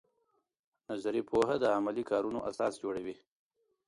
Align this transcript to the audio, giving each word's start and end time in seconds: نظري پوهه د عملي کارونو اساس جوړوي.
نظري 0.89 1.21
پوهه 1.29 1.55
د 1.59 1.65
عملي 1.77 2.03
کارونو 2.11 2.39
اساس 2.49 2.73
جوړوي. 2.83 3.15